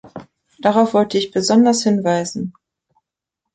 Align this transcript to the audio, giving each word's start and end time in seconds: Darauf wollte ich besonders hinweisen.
Darauf 0.61 0.95
wollte 0.95 1.19
ich 1.19 1.29
besonders 1.29 1.83
hinweisen. 1.83 2.53